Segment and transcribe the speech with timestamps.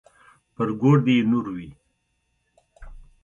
[0.55, 1.69] پر ګور دې يې نور وي.